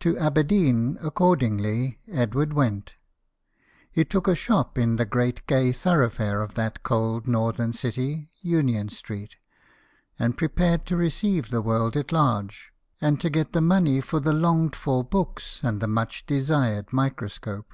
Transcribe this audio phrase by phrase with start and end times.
[0.00, 2.94] To Aberdeen, accordingly, Edward went.
[3.88, 8.88] He took a shop in the great gay thoroughfare of that cold northern city Union
[8.88, 9.36] Street
[10.18, 14.32] and prepared to receive the world at large, and to get the money for the
[14.32, 17.72] longed for books and the much desired microscope.